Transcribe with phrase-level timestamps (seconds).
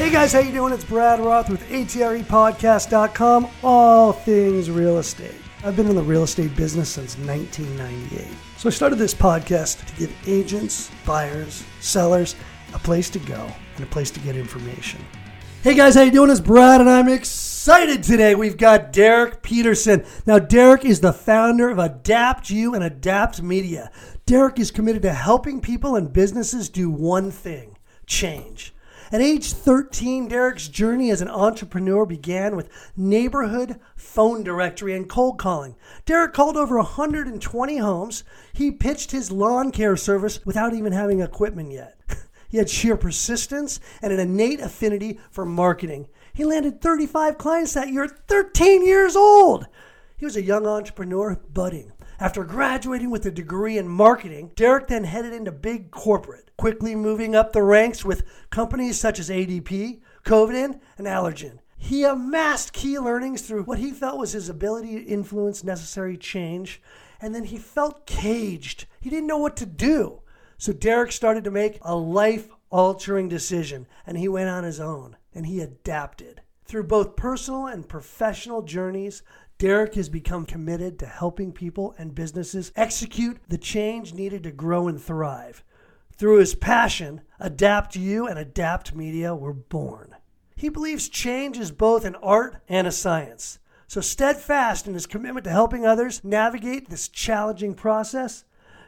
[0.00, 0.72] Hey guys, how you doing?
[0.72, 5.34] It's Brad Roth with ATREPodcast.com, all things real estate.
[5.62, 8.26] I've been in the real estate business since 1998.
[8.56, 12.34] So I started this podcast to give agents, buyers, sellers
[12.72, 13.46] a place to go
[13.76, 15.04] and a place to get information.
[15.62, 16.30] Hey guys, how you doing?
[16.30, 18.34] It's Brad and I'm excited today.
[18.34, 20.06] We've got Derek Peterson.
[20.24, 23.92] Now Derek is the founder of Adapt You and Adapt Media.
[24.24, 27.76] Derek is committed to helping people and businesses do one thing,
[28.06, 28.72] change.
[29.12, 35.36] At age 13, Derek's journey as an entrepreneur began with neighborhood phone directory and cold
[35.36, 35.74] calling.
[36.04, 38.22] Derek called over 120 homes.
[38.52, 41.98] He pitched his lawn care service without even having equipment yet.
[42.48, 46.08] He had sheer persistence and an innate affinity for marketing.
[46.32, 49.68] He landed 35 clients that year at 13 years old.
[50.16, 51.92] He was a young entrepreneur budding.
[52.20, 57.34] After graduating with a degree in marketing, Derek then headed into big corporate, quickly moving
[57.34, 61.60] up the ranks with companies such as ADP, Covidien, and Allergan.
[61.78, 66.82] He amassed key learnings through what he felt was his ability to influence necessary change,
[67.22, 68.84] and then he felt caged.
[69.00, 70.20] He didn't know what to do.
[70.58, 75.16] So Derek started to make a life altering decision, and he went on his own
[75.34, 76.42] and he adapted.
[76.66, 79.22] Through both personal and professional journeys,
[79.60, 84.88] Derek has become committed to helping people and businesses execute the change needed to grow
[84.88, 85.62] and thrive.
[86.16, 90.16] Through his passion, Adapt You and Adapt Media were born.
[90.56, 93.58] He believes change is both an art and a science.
[93.86, 98.44] So, steadfast in his commitment to helping others navigate this challenging process,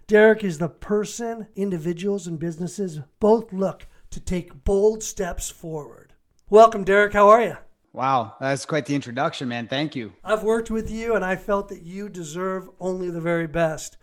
[0.06, 6.14] Derek is the person individuals and businesses both look to take bold steps forward.
[6.48, 7.12] Welcome, Derek.
[7.12, 7.56] How are you?
[7.92, 9.68] Wow, that's quite the introduction, man.
[9.68, 10.14] Thank you.
[10.24, 13.98] I've worked with you and I felt that you deserve only the very best.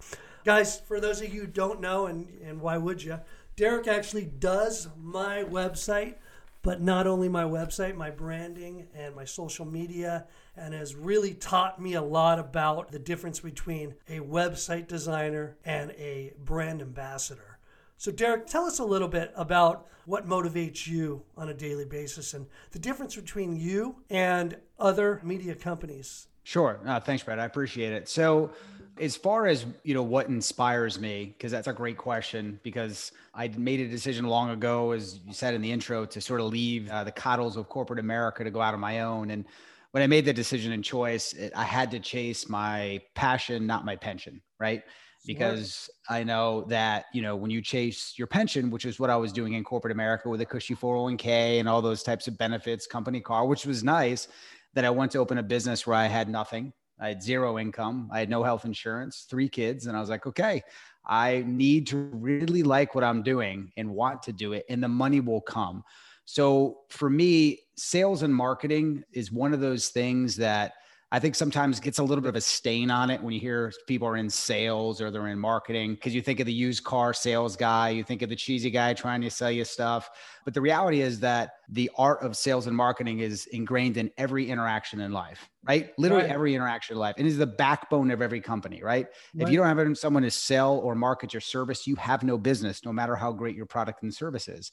[0.45, 3.19] Guys, for those of you who don't know, and, and why would you,
[3.55, 6.15] Derek actually does my website,
[6.61, 11.81] but not only my website, my branding and my social media, and has really taught
[11.81, 17.58] me a lot about the difference between a website designer and a brand ambassador.
[17.99, 22.33] So, Derek, tell us a little bit about what motivates you on a daily basis
[22.33, 26.27] and the difference between you and other media companies.
[26.43, 26.79] Sure.
[26.85, 27.39] No, thanks, Brad.
[27.39, 28.07] I appreciate it.
[28.07, 28.51] So,
[28.97, 32.61] as far as you know, what inspires me, because that's a great question.
[32.63, 36.39] Because I made a decision long ago, as you said in the intro, to sort
[36.39, 39.29] of leave uh, the coddles of corporate America to go out on my own.
[39.29, 39.43] And
[39.91, 43.83] when I made the decision and choice, it, I had to chase my passion, not
[43.83, 44.83] my pension, right?
[45.25, 49.15] Because I know that, you know, when you chase your pension, which is what I
[49.15, 52.87] was doing in corporate America with a cushy 401k and all those types of benefits,
[52.87, 54.27] company car, which was nice,
[54.73, 56.73] that I went to open a business where I had nothing.
[56.99, 58.09] I had zero income.
[58.11, 59.87] I had no health insurance, three kids.
[59.87, 60.61] And I was like, okay,
[61.05, 64.87] I need to really like what I'm doing and want to do it, and the
[64.87, 65.83] money will come.
[66.25, 70.73] So for me, sales and marketing is one of those things that
[71.11, 73.39] I think sometimes it gets a little bit of a stain on it when you
[73.39, 76.83] hear people are in sales or they're in marketing because you think of the used
[76.83, 80.11] car sales guy, you think of the cheesy guy trying to sell you stuff.
[80.45, 84.51] But the reality is that the art of sales and marketing is ingrained in every
[84.51, 85.93] interaction in life, right?
[85.97, 86.31] Literally right.
[86.31, 87.15] every interaction in life.
[87.17, 89.07] And is the backbone of every company, right?
[89.07, 89.43] right?
[89.43, 92.85] If you don't have someone to sell or market your service, you have no business,
[92.85, 94.71] no matter how great your product and service is.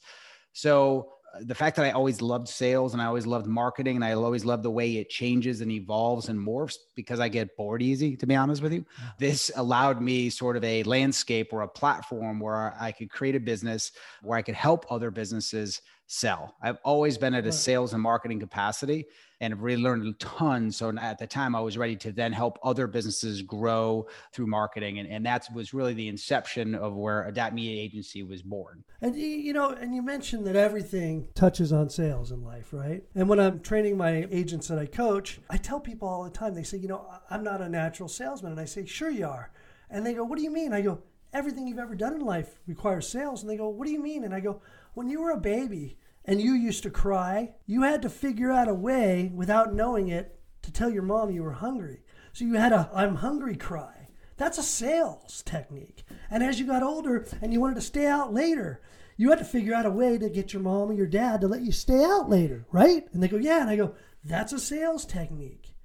[0.53, 4.13] So the fact that I always loved sales and I always loved marketing and I
[4.13, 8.15] always loved the way it changes and evolves and morphs because I get bored easy,
[8.17, 8.85] to be honest with you.
[9.19, 13.39] This allowed me sort of a landscape or a platform where I could create a
[13.39, 16.55] business where I could help other businesses sell.
[16.61, 19.05] I've always been at a sales and marketing capacity
[19.41, 20.71] and have really learned a ton.
[20.71, 24.99] So at the time, I was ready to then help other businesses grow through marketing.
[24.99, 28.83] And, and that was really the inception of where Adapt Media Agency was born.
[29.01, 33.03] And, you know, and you mentioned that everything touches on sales in life, right?
[33.13, 36.55] And when I'm training my agents that I coach, I tell people all the time,
[36.55, 38.53] they say, you know, I'm not a natural salesman.
[38.53, 39.51] And I say, sure you are.
[39.89, 40.73] And they go, what do you mean?
[40.73, 43.41] I go, everything you've ever done in life requires sales.
[43.41, 44.23] And they go, what do you mean?
[44.23, 44.61] And I go,
[44.93, 45.97] when you were a baby,
[46.27, 50.37] and you used to cry, you had to figure out a way without knowing it
[50.61, 52.01] to tell your mom you were hungry.
[52.33, 54.09] So you had a I'm hungry cry.
[54.35, 56.03] That's a sales technique.
[56.29, 58.81] And as you got older and you wanted to stay out later,
[59.15, 61.47] you had to figure out a way to get your mom or your dad to
[61.47, 63.07] let you stay out later, right?
[63.13, 63.61] And they go, Yeah.
[63.61, 65.75] And I go, That's a sales technique.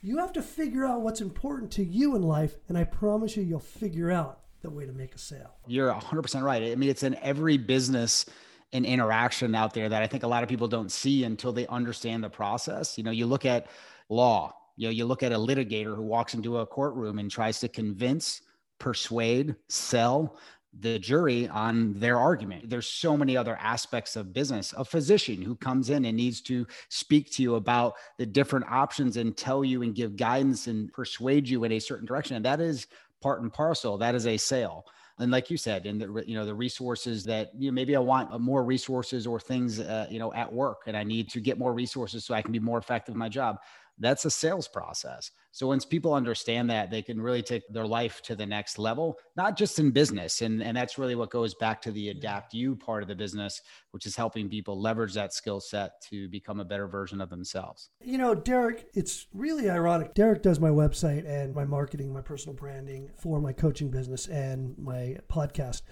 [0.00, 3.44] You have to figure out what's important to you in life, and I promise you,
[3.44, 5.54] you'll figure out the way to make a sale.
[5.66, 6.62] You're 100% right.
[6.62, 8.26] I mean, it's in every business
[8.72, 11.66] and interaction out there that I think a lot of people don't see until they
[11.66, 12.96] understand the process.
[12.96, 13.66] You know, you look at
[14.08, 17.60] law, you know, you look at a litigator who walks into a courtroom and tries
[17.60, 18.40] to convince,
[18.78, 20.38] persuade, sell
[20.80, 22.70] the jury on their argument.
[22.70, 24.72] There's so many other aspects of business.
[24.74, 29.18] A physician who comes in and needs to speak to you about the different options
[29.18, 32.36] and tell you and give guidance and persuade you in a certain direction.
[32.36, 32.86] And that is
[33.22, 33.96] part and parcel.
[33.96, 34.84] That is a sale
[35.18, 37.98] and like you said and the you know the resources that you know maybe i
[37.98, 41.58] want more resources or things uh, you know at work and i need to get
[41.58, 43.58] more resources so i can be more effective in my job
[43.98, 45.30] that's a sales process.
[45.54, 49.18] So once people understand that, they can really take their life to the next level,
[49.36, 50.40] not just in business.
[50.40, 53.60] And, and that's really what goes back to the adapt you part of the business,
[53.90, 57.90] which is helping people leverage that skill set to become a better version of themselves.
[58.02, 60.14] You know, Derek, it's really ironic.
[60.14, 64.74] Derek does my website and my marketing, my personal branding for my coaching business and
[64.78, 65.82] my podcast.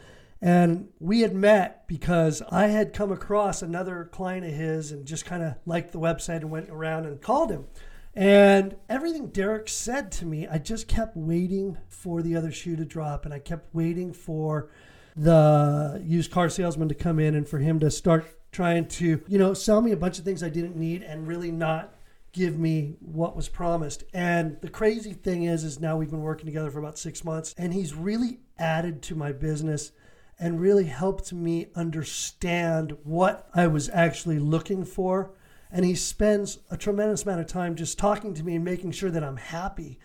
[0.43, 5.27] And we had met because I had come across another client of his and just
[5.27, 7.67] kind of liked the website and went around and called him.
[8.15, 12.85] And everything Derek said to me, I just kept waiting for the other shoe to
[12.85, 14.71] drop, and I kept waiting for
[15.17, 19.39] the used car salesman to come in and for him to start trying to, you
[19.39, 21.95] know, sell me a bunch of things I didn't need and really not
[22.33, 24.05] give me what was promised.
[24.13, 27.55] And the crazy thing is, is now we've been working together for about six months,
[27.57, 29.93] and he's really added to my business
[30.39, 35.33] and really helped me understand what I was actually looking for
[35.73, 39.11] and he spends a tremendous amount of time just talking to me and making sure
[39.11, 39.99] that I'm happy.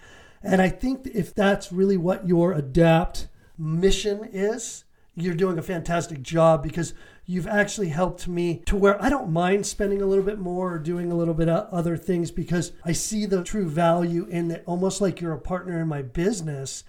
[0.44, 3.28] And I think if that's really what your adapt
[3.58, 4.84] mission is,
[5.16, 6.94] you're doing a fantastic job because
[7.26, 10.80] you've actually helped me to where I don't mind spending a little bit more or
[10.80, 14.64] doing a little bit of other things because I see the true value in that
[14.66, 16.84] almost like you're a partner in my business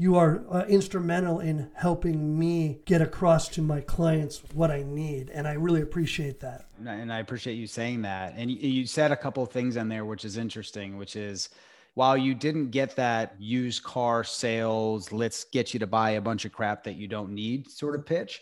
[0.00, 5.28] you are uh, instrumental in helping me get across to my clients what I need.
[5.30, 6.66] And I really appreciate that.
[6.86, 8.34] And I appreciate you saying that.
[8.36, 11.48] And you said a couple of things in there, which is interesting, which is
[11.94, 16.44] while you didn't get that used car sales, let's get you to buy a bunch
[16.44, 18.40] of crap that you don't need sort of pitch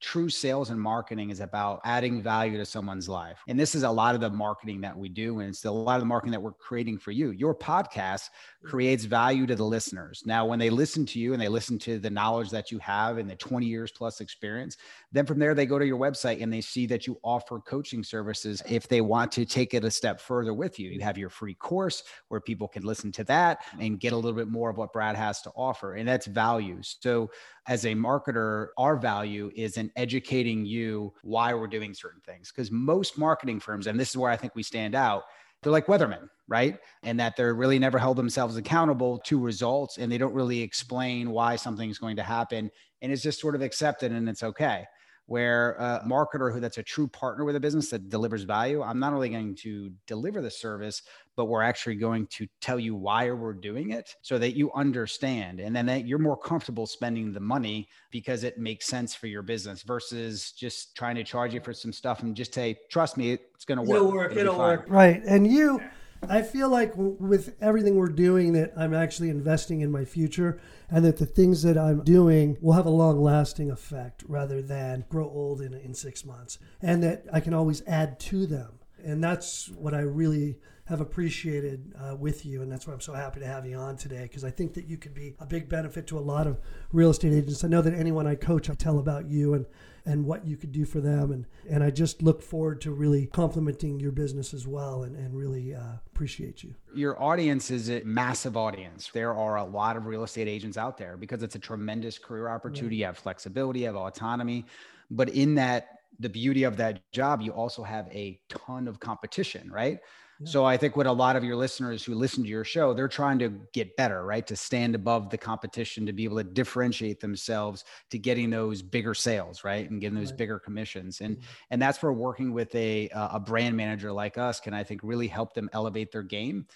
[0.00, 3.38] true sales and marketing is about adding value to someone's life.
[3.48, 5.40] And this is a lot of the marketing that we do.
[5.40, 7.30] And it's a lot of the marketing that we're creating for you.
[7.30, 8.30] Your podcast
[8.64, 8.70] Mm.
[8.70, 10.24] creates value to the listeners.
[10.26, 13.18] Now, when they listen to you and they listen to the knowledge that you have
[13.18, 14.76] and the 20 years plus experience,
[15.12, 18.02] then from there, they go to your website and they see that you offer coaching
[18.02, 20.90] services if they want to take it a step further with you.
[20.90, 23.86] You have your free course where people can listen to that mm.
[23.86, 25.94] and get a little bit more of what Brad has to offer.
[25.94, 26.80] And that's value.
[26.82, 27.30] So,
[27.68, 32.50] as a marketer, our value is in educating you why we're doing certain things.
[32.50, 35.24] Because most marketing firms, and this is where I think we stand out,
[35.62, 36.78] they're like weathermen, right?
[37.02, 41.30] And that they're really never held themselves accountable to results and they don't really explain
[41.30, 42.70] why something's going to happen.
[43.02, 44.84] And it's just sort of accepted and it's okay
[45.28, 48.98] where a marketer who that's a true partner with a business that delivers value i'm
[48.98, 51.02] not only going to deliver the service
[51.36, 55.60] but we're actually going to tell you why we're doing it so that you understand
[55.60, 59.42] and then that you're more comfortable spending the money because it makes sense for your
[59.42, 63.32] business versus just trying to charge you for some stuff and just say trust me
[63.32, 63.96] it's going to work.
[63.96, 64.86] it'll work it'll, it'll work.
[64.88, 65.78] Right and you
[66.26, 70.60] I feel like with everything we're doing that I'm actually investing in my future
[70.90, 75.04] and that the things that I'm doing will have a long lasting effect rather than
[75.08, 78.78] grow old in, in six months and that I can always add to them.
[79.04, 80.56] And that's what I really
[80.86, 82.62] have appreciated uh, with you.
[82.62, 84.86] And that's why I'm so happy to have you on today because I think that
[84.86, 86.58] you could be a big benefit to a lot of
[86.92, 87.62] real estate agents.
[87.62, 89.66] I know that anyone I coach, I tell about you and
[90.04, 91.32] and what you could do for them.
[91.32, 95.36] And, and I just look forward to really complimenting your business as well and, and
[95.36, 96.74] really uh, appreciate you.
[96.94, 99.10] Your audience is a massive audience.
[99.12, 102.48] There are a lot of real estate agents out there because it's a tremendous career
[102.48, 102.96] opportunity.
[102.96, 104.64] You have flexibility, you have autonomy.
[105.10, 105.88] But in that,
[106.20, 110.00] the beauty of that job, you also have a ton of competition, right?
[110.44, 113.08] So I think what a lot of your listeners who listen to your show, they're
[113.08, 114.46] trying to get better, right?
[114.46, 119.14] To stand above the competition, to be able to differentiate themselves to getting those bigger
[119.14, 119.90] sales, right?
[119.90, 120.38] And getting those right.
[120.38, 121.20] bigger commissions.
[121.20, 121.46] And mm-hmm.
[121.70, 125.26] and that's where working with a a brand manager like us can I think really
[125.26, 126.66] help them elevate their game.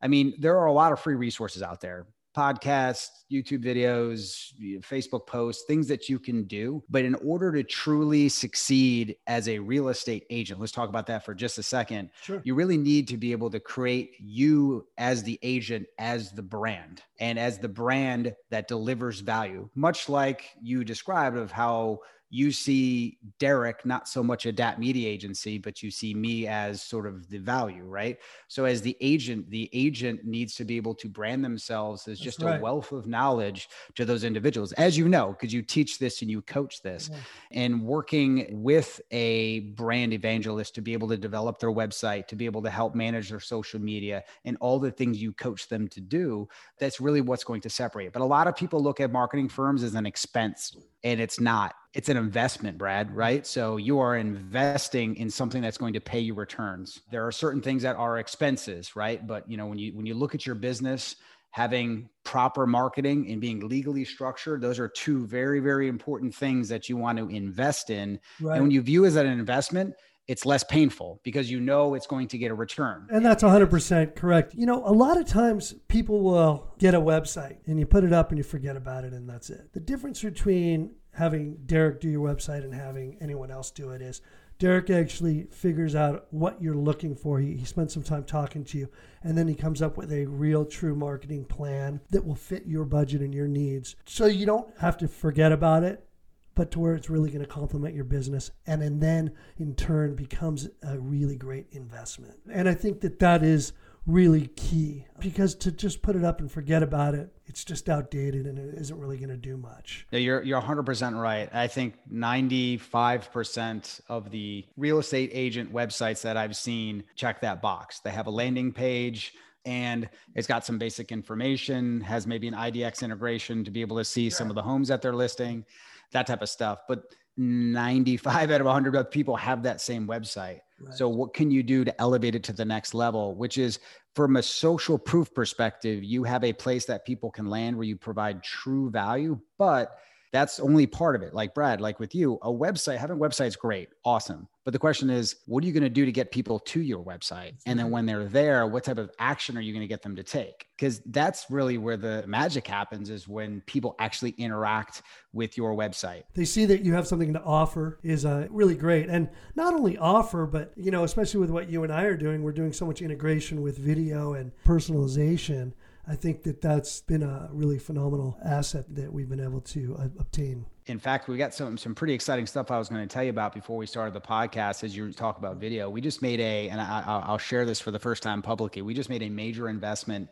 [0.00, 2.06] I mean, there are a lot of free resources out there
[2.36, 6.82] podcasts, YouTube videos, Facebook posts, things that you can do.
[6.88, 11.24] But in order to truly succeed as a real estate agent, let's talk about that
[11.24, 12.10] for just a second.
[12.22, 12.40] Sure.
[12.44, 17.02] You really need to be able to create you as the agent, as the brand,
[17.20, 21.98] and as the brand that delivers value, much like you described of how
[22.30, 27.06] you see Derek not so much Adapt media agency, but you see me as sort
[27.06, 28.18] of the value, right?
[28.46, 32.40] So as the agent, the agent needs to be able to brand themselves as just
[32.40, 32.58] right.
[32.58, 36.30] a wealth of knowledge to those individuals, as you know, because you teach this and
[36.30, 37.18] you coach this, yeah.
[37.50, 42.44] and working with a brand evangelist to be able to develop their website, to be
[42.44, 46.00] able to help manage their social media, and all the things you coach them to
[46.00, 46.48] do.
[46.78, 48.12] That's really what's going to separate.
[48.12, 51.74] But a lot of people look at marketing firms as an expense and it's not
[51.92, 53.46] it's an investment brad right?
[53.46, 57.00] So you are investing in something that's going to pay you returns.
[57.10, 59.26] There are certain things that are expenses right?
[59.26, 61.16] But you know when you when you look at your business
[61.52, 66.88] having proper marketing and being legally structured those are two very very important things that
[66.88, 68.20] you want to invest in.
[68.40, 68.54] Right.
[68.54, 69.94] and when you view as an investment
[70.30, 73.08] it's less painful because you know it's going to get a return.
[73.10, 74.54] And that's 100% correct.
[74.54, 78.12] You know, a lot of times people will get a website and you put it
[78.12, 79.72] up and you forget about it and that's it.
[79.72, 84.22] The difference between having Derek do your website and having anyone else do it is
[84.60, 87.40] Derek actually figures out what you're looking for.
[87.40, 88.88] He, he spends some time talking to you,
[89.24, 92.84] and then he comes up with a real, true marketing plan that will fit your
[92.84, 93.96] budget and your needs.
[94.04, 96.04] So you don't have to forget about it
[96.54, 100.14] but to where it's really going to complement your business and, and then in turn
[100.14, 102.38] becomes a really great investment.
[102.50, 103.72] And I think that that is
[104.06, 108.46] really key because to just put it up and forget about it, it's just outdated
[108.46, 110.06] and it isn't really going to do much.
[110.10, 111.48] Yeah, you're you're 100% right.
[111.52, 118.00] I think 95% of the real estate agent websites that I've seen check that box.
[118.00, 119.34] They have a landing page
[119.66, 124.04] and it's got some basic information, has maybe an IDX integration to be able to
[124.04, 124.38] see sure.
[124.38, 125.64] some of the homes that they're listing
[126.12, 126.80] that type of stuff.
[126.88, 127.02] But
[127.36, 130.60] 95 out of 100 people have that same website.
[130.80, 130.94] Right.
[130.94, 133.34] So, what can you do to elevate it to the next level?
[133.34, 133.78] Which is
[134.14, 137.96] from a social proof perspective, you have a place that people can land where you
[137.96, 139.98] provide true value, but
[140.32, 141.34] that's only part of it.
[141.34, 144.48] Like Brad, like with you, a website, having a website is great, awesome.
[144.64, 147.02] But the question is, what are you going to do to get people to your
[147.02, 147.54] website?
[147.66, 150.14] And then when they're there, what type of action are you going to get them
[150.16, 150.66] to take?
[150.76, 156.22] Because that's really where the magic happens is when people actually interact with your website.
[156.34, 159.08] They see that you have something to offer is uh, really great.
[159.08, 162.42] And not only offer, but, you know, especially with what you and I are doing,
[162.42, 165.72] we're doing so much integration with video and personalization
[166.10, 170.08] I think that that's been a really phenomenal asset that we've been able to uh,
[170.18, 170.66] obtain.
[170.86, 173.30] In fact, we got some some pretty exciting stuff I was going to tell you
[173.30, 174.82] about before we started the podcast.
[174.82, 177.92] As you talk about video, we just made a, and I, I'll share this for
[177.92, 178.82] the first time publicly.
[178.82, 180.28] We just made a major investment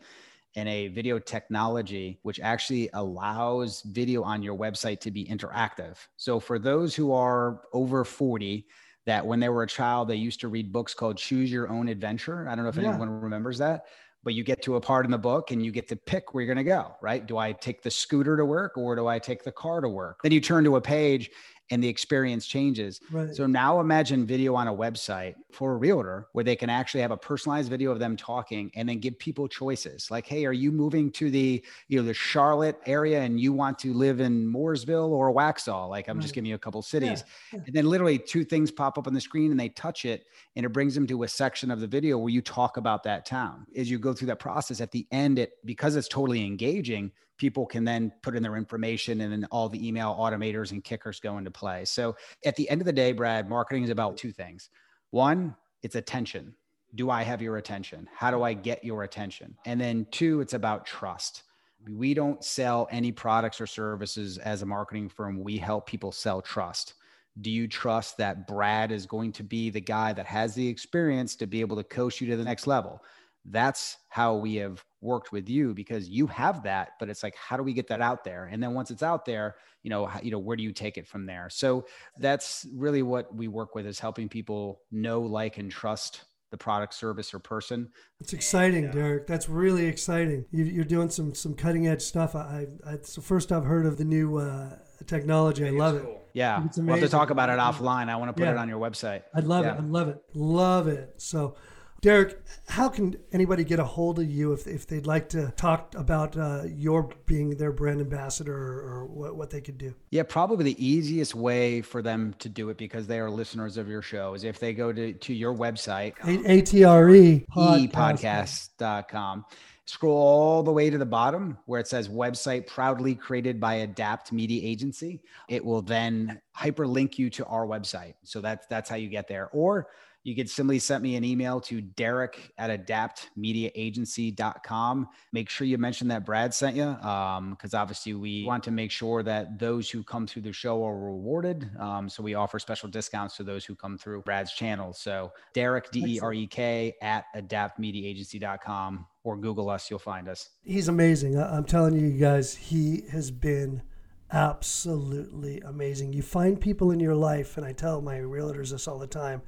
[0.55, 5.95] in a video technology which actually allows video on your website to be interactive.
[6.17, 8.67] So for those who are over 40
[9.05, 11.87] that when they were a child they used to read books called Choose Your Own
[11.87, 12.49] Adventure.
[12.49, 12.89] I don't know if yeah.
[12.89, 13.85] anyone remembers that
[14.23, 16.43] but you get to a part in the book and you get to pick where
[16.43, 17.25] you're going to go, right?
[17.25, 20.19] Do I take the scooter to work or do I take the car to work?
[20.23, 21.29] Then you turn to a page
[21.71, 22.99] and the experience changes.
[23.11, 23.33] Right.
[23.33, 27.11] So now imagine video on a website for a realtor where they can actually have
[27.11, 30.09] a personalized video of them talking and then give people choices.
[30.09, 33.79] Like, hey, are you moving to the, you know, the Charlotte area and you want
[33.79, 35.89] to live in Mooresville or Waxhaw?
[35.89, 36.21] Like I'm right.
[36.21, 37.23] just giving you a couple cities.
[37.53, 37.59] Yeah.
[37.59, 37.65] Yeah.
[37.67, 40.65] And then literally two things pop up on the screen and they touch it and
[40.65, 43.65] it brings them to a section of the video where you talk about that town.
[43.75, 47.65] As you go through that process at the end, it because it's totally engaging, people
[47.65, 51.39] can then put in their information and then all the email automators and kickers go
[51.39, 51.85] into play.
[51.85, 52.15] So
[52.45, 54.69] at the end of the day, Brad, marketing is about two things.
[55.09, 56.53] One, it's attention.
[56.95, 58.07] Do I have your attention?
[58.13, 59.55] How do I get your attention?
[59.65, 61.43] And then two, it's about trust.
[61.89, 65.41] We don't sell any products or services as a marketing firm.
[65.41, 66.95] We help people sell trust.
[67.41, 71.37] Do you trust that Brad is going to be the guy that has the experience
[71.37, 73.01] to be able to coach you to the next level?
[73.45, 77.55] That's how we have worked with you because you have that but it's like how
[77.57, 78.49] do we get that out there?
[78.51, 80.97] And then once it's out there you know how, you know where do you take
[80.97, 81.49] it from there?
[81.49, 81.85] So
[82.17, 86.93] that's really what we work with is helping people know like and trust the product
[86.93, 87.89] service or person.
[88.19, 88.91] It's exciting yeah.
[88.91, 89.27] derek.
[89.27, 90.45] That's really exciting.
[90.51, 92.35] You, are doing some some cutting edge stuff.
[92.35, 95.65] I, I it's the first i've heard of the new uh, technology.
[95.65, 96.11] I love cool.
[96.11, 96.29] it.
[96.33, 96.65] yeah.
[96.77, 98.09] We'll have to talk about it offline.
[98.09, 98.51] I want to put yeah.
[98.51, 99.23] it on your website.
[99.33, 99.75] I'd love yeah.
[99.75, 100.21] it i love it.
[100.33, 101.13] Love it.
[101.17, 101.55] So
[102.01, 105.93] Derek, how can anybody get a hold of you if, if they'd like to talk
[105.95, 109.93] about uh, your being their brand ambassador or, or what, what they could do?
[110.11, 113.89] Yeah, probably the easiest way for them to do it because they are listeners of
[113.89, 117.45] your show is if they go to, to your website, ATRE
[117.91, 119.45] podcast.com.
[119.85, 124.31] Scroll all the way to the bottom where it says website proudly created by Adapt
[124.31, 125.19] Media Agency.
[125.47, 128.13] It will then hyperlink you to our website.
[128.23, 129.49] So that's that's how you get there.
[129.51, 129.87] Or
[130.23, 135.07] you could simply send me an email to Derek at adaptmediaagency.com.
[135.31, 138.91] Make sure you mention that Brad sent you, because um, obviously we want to make
[138.91, 141.71] sure that those who come through the show are rewarded.
[141.79, 144.91] Um, so we offer special discounts to those who come through Brad's channel.
[144.93, 150.49] So Derek, D E R E K, at adaptmediaagency.com or Google us, you'll find us.
[150.63, 151.39] He's amazing.
[151.39, 153.83] I'm telling you guys, he has been
[154.31, 156.13] absolutely amazing.
[156.13, 159.41] You find people in your life, and I tell my realtors this all the time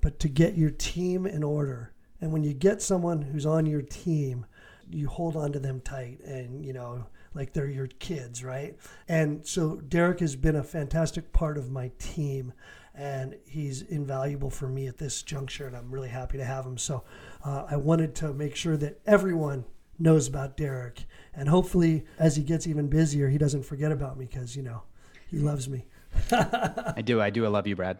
[0.00, 1.92] but to get your team in order.
[2.20, 4.46] And when you get someone who's on your team,
[4.90, 8.76] you hold on to them tight and, you know, like they're your kids, right?
[9.08, 12.52] And so Derek has been a fantastic part of my team
[12.94, 16.76] and he's invaluable for me at this juncture and I'm really happy to have him.
[16.76, 17.04] So
[17.44, 19.64] uh, I wanted to make sure that everyone
[19.98, 21.04] knows about Derek
[21.34, 24.82] and hopefully as he gets even busier, he doesn't forget about me because, you know,
[25.28, 25.86] he loves me.
[26.32, 27.20] I do.
[27.20, 27.44] I do.
[27.44, 27.98] I love you, Brad.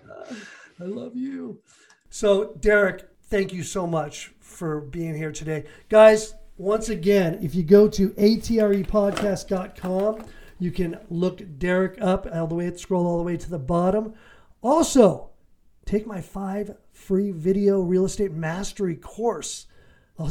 [0.80, 1.61] I love you.
[2.12, 5.66] So, Derek, thank you so much for being here today.
[5.88, 10.24] Guys, once again, if you go to atrepodcast.com,
[10.58, 14.14] you can look Derek up all the way, scroll all the way to the bottom.
[14.60, 15.30] Also,
[15.86, 19.66] take my five free video real estate mastery course.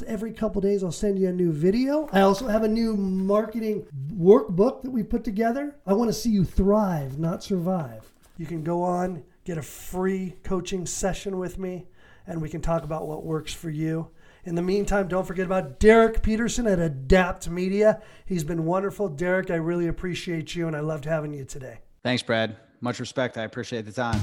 [0.05, 2.09] Every couple days, I'll send you a new video.
[2.11, 5.77] I also have a new marketing workbook that we put together.
[5.87, 8.11] I want to see you thrive, not survive.
[8.37, 11.87] You can go on get a free coaching session with me,
[12.27, 14.07] and we can talk about what works for you.
[14.43, 17.99] In the meantime, don't forget about Derek Peterson at Adapt Media.
[18.27, 19.09] He's been wonderful.
[19.09, 21.79] Derek, I really appreciate you, and I loved having you today.
[22.03, 22.57] Thanks, Brad.
[22.79, 23.39] Much respect.
[23.39, 24.21] I appreciate the time.